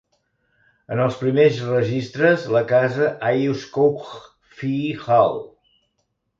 [0.95, 4.11] En els primers registres la casa Ayscough
[4.57, 5.41] Fee Hall.